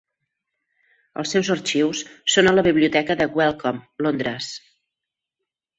Els 1.23 1.33
seus 1.35 1.51
arxius 1.57 2.01
són 2.37 2.49
a 2.49 2.55
la 2.57 2.65
Biblioteca 2.69 3.19
de 3.21 3.31
Wellcome, 3.37 3.87
Londres. 4.07 4.51